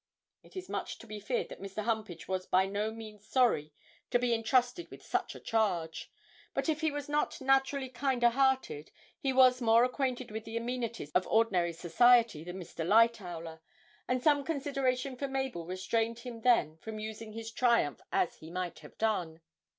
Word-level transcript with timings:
It 0.41 0.55
is 0.57 0.67
much 0.67 0.97
to 0.97 1.05
be 1.05 1.19
feared 1.19 1.49
that 1.49 1.61
Mr. 1.61 1.83
Humpage 1.83 2.27
was 2.27 2.47
by 2.47 2.65
no 2.65 2.89
means 2.91 3.23
sorry 3.27 3.71
to 4.09 4.17
be 4.17 4.33
entrusted 4.33 4.89
with 4.89 5.05
such 5.05 5.35
a 5.35 5.39
charge. 5.39 6.11
But 6.55 6.67
if 6.67 6.81
he 6.81 6.89
was 6.89 7.07
not 7.07 7.39
naturally 7.39 7.87
kinder 7.87 8.29
hearted, 8.31 8.89
he 9.19 9.31
was 9.31 9.61
more 9.61 9.83
acquainted 9.83 10.31
with 10.31 10.43
the 10.43 10.57
amenities 10.57 11.11
of 11.11 11.27
ordinary 11.27 11.71
society 11.73 12.43
than 12.43 12.59
Mr. 12.59 12.83
Lightowler, 12.83 13.59
and 14.07 14.23
some 14.23 14.43
consideration 14.43 15.15
for 15.17 15.27
Mabel 15.27 15.67
restrained 15.67 16.17
him 16.17 16.41
then 16.41 16.77
from 16.77 16.97
using 16.97 17.33
his 17.33 17.51
triumph 17.51 18.01
as 18.11 18.37
he 18.37 18.49
might 18.49 18.79
have 18.79 18.97
done. 18.97 19.41